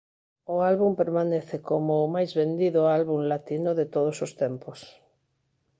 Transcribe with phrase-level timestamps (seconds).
[0.53, 4.79] O álbum permanece como o máis vendido álbum latino de todos os tempos.